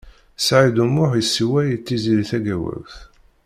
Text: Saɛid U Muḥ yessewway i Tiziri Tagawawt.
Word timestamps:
Saɛid 0.45 0.77
U 0.83 0.85
Muḥ 0.87 1.11
yessewway 1.15 1.67
i 1.75 1.77
Tiziri 1.85 2.25
Tagawawt. 2.29 2.95